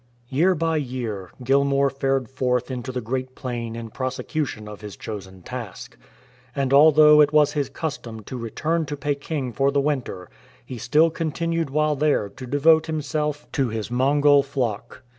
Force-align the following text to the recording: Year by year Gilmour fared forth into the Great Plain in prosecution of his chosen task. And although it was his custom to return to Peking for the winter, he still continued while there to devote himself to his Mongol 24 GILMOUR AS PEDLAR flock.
Year 0.29 0.55
by 0.55 0.77
year 0.77 1.29
Gilmour 1.43 1.91
fared 1.91 2.27
forth 2.27 2.71
into 2.71 2.91
the 2.91 3.01
Great 3.01 3.35
Plain 3.35 3.75
in 3.75 3.91
prosecution 3.91 4.67
of 4.67 4.81
his 4.81 4.97
chosen 4.97 5.43
task. 5.43 5.95
And 6.55 6.73
although 6.73 7.21
it 7.21 7.31
was 7.31 7.53
his 7.53 7.69
custom 7.69 8.21
to 8.21 8.35
return 8.35 8.87
to 8.87 8.97
Peking 8.97 9.53
for 9.53 9.69
the 9.69 9.79
winter, 9.79 10.27
he 10.65 10.79
still 10.79 11.11
continued 11.11 11.69
while 11.69 11.95
there 11.95 12.29
to 12.29 12.47
devote 12.47 12.87
himself 12.87 13.45
to 13.51 13.69
his 13.69 13.91
Mongol 13.91 14.41
24 14.41 14.41
GILMOUR 14.41 14.41
AS 14.41 14.47
PEDLAR 14.81 14.87
flock. 14.87 15.03